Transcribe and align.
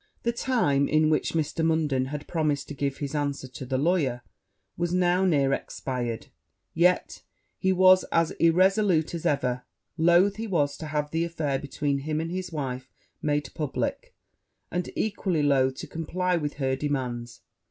The 0.23 0.31
time 0.31 0.87
in 0.87 1.11
which 1.11 1.33
Mr. 1.33 1.63
Munden 1.63 2.05
had 2.05 2.25
promised 2.27 2.67
to 2.69 2.73
give 2.73 2.97
his 2.97 3.13
answer 3.13 3.47
to 3.49 3.65
the 3.67 3.77
lawyer 3.77 4.23
was 4.75 4.91
now 4.91 5.25
near 5.25 5.53
expired; 5.53 6.25
yet 6.73 7.21
he 7.59 7.71
was 7.71 8.03
as 8.05 8.31
irresolute 8.39 9.13
as 9.13 9.27
ever: 9.27 9.61
loath 9.99 10.37
he 10.37 10.47
was 10.47 10.75
to 10.77 10.87
have 10.87 11.11
the 11.11 11.23
affair 11.23 11.59
between 11.59 11.99
him 11.99 12.19
and 12.19 12.31
his 12.31 12.51
wife 12.51 12.89
made 13.21 13.51
publick, 13.53 14.15
and 14.71 14.89
equally 14.95 15.43
loath 15.43 15.75
to 15.75 15.85
comply 15.87 16.35
with 16.35 16.55
her 16.55 16.75
demands. 16.75 17.41